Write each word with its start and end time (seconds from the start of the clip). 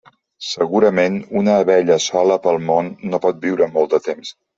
Segurament 0.51 1.19
una 1.41 1.57
abella 1.63 1.97
sola 2.05 2.37
pel 2.47 2.57
món 2.71 2.89
no 3.13 3.21
pot 3.27 3.39
viure 3.45 3.69
molt 3.77 3.93
de 3.95 4.01
temps. 4.09 4.35